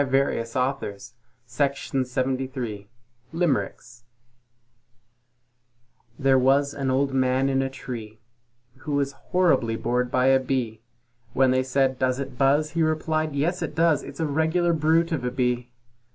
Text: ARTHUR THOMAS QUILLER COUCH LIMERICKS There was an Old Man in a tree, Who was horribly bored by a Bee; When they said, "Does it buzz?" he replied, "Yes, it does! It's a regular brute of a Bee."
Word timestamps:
ARTHUR 0.01 0.43
THOMAS 0.45 1.13
QUILLER 1.55 2.07
COUCH 2.07 2.87
LIMERICKS 3.33 4.03
There 6.17 6.39
was 6.39 6.73
an 6.73 6.89
Old 6.89 7.13
Man 7.13 7.47
in 7.47 7.61
a 7.61 7.69
tree, 7.69 8.19
Who 8.77 8.93
was 8.95 9.11
horribly 9.11 9.75
bored 9.75 10.09
by 10.09 10.25
a 10.25 10.39
Bee; 10.39 10.81
When 11.33 11.51
they 11.51 11.61
said, 11.61 11.99
"Does 11.99 12.19
it 12.19 12.39
buzz?" 12.39 12.71
he 12.71 12.81
replied, 12.81 13.35
"Yes, 13.35 13.61
it 13.61 13.75
does! 13.75 14.01
It's 14.01 14.19
a 14.19 14.25
regular 14.25 14.73
brute 14.73 15.11
of 15.11 15.23
a 15.23 15.29
Bee." 15.29 15.69